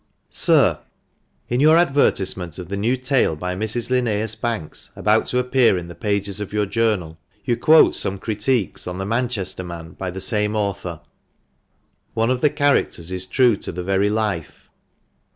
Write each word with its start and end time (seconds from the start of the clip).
"Sir,— 0.31 0.79
In 1.47 1.59
your 1.59 1.77
advertisement 1.77 2.57
of 2.57 2.69
the 2.69 2.75
new 2.75 2.97
tale 2.97 3.35
by 3.35 3.53
Mrs. 3.55 3.91
Linnseus 3.91 4.33
Banks, 4.33 4.89
about 4.95 5.27
to 5.27 5.37
appear 5.37 5.77
in 5.77 5.89
the 5.89 5.93
pages 5.93 6.39
of 6.41 6.51
your 6.51 6.65
journal, 6.65 7.19
you 7.45 7.55
quote 7.55 7.95
some 7.95 8.17
critiques 8.17 8.87
on' 8.87 8.97
The 8.97 9.05
Manchester 9.05 9.63
Man,' 9.63 9.91
by 9.91 10.09
the 10.09 10.19
same 10.19 10.55
author. 10.55 11.01
One 12.15 12.31
of 12.31 12.41
the 12.41 12.49
characters 12.49 13.11
is 13.11 13.27
true 13.27 13.55
to 13.57 13.71
the 13.71 13.83
very 13.83 14.09
life. 14.09 14.71